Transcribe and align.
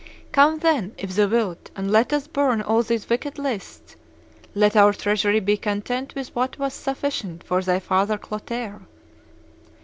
Come 0.31 0.57
then, 0.57 0.95
if 0.97 1.15
thou 1.15 1.27
wilt, 1.27 1.69
and 1.75 1.91
let 1.91 2.11
us 2.11 2.25
burn 2.25 2.59
all 2.63 2.81
these 2.81 3.07
wicked 3.07 3.37
lists; 3.37 3.95
let 4.55 4.75
our 4.75 4.93
treasury 4.93 5.39
be 5.39 5.57
content 5.57 6.15
with 6.15 6.35
what 6.35 6.57
was 6.57 6.73
sufficient 6.73 7.43
for 7.43 7.61
thy 7.61 7.77
father 7.77 8.17
Clotaire. 8.17 8.81